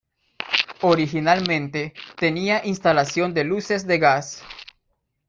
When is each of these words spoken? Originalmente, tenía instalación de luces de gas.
Originalmente, 0.81 1.93
tenía 2.17 2.65
instalación 2.65 3.35
de 3.35 3.43
luces 3.43 3.85
de 3.85 3.99
gas. 3.99 4.41